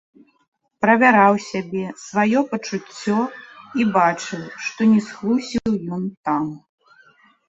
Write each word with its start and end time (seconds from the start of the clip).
Правяраў 0.83 1.33
сябе, 1.49 1.83
сваё 2.05 2.39
пачуццё 2.53 3.17
і 3.81 3.85
бачыў, 3.97 4.41
што 4.69 4.81
не 4.95 5.01
схлусіў 5.09 5.77
ён 5.99 6.03
там. 6.31 6.43